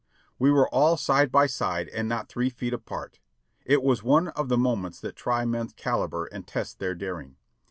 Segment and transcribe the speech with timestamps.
[0.39, 3.19] We were all side by side and not three feet apart.
[3.67, 7.35] It was one of the moments that try men's calibre and test their daring.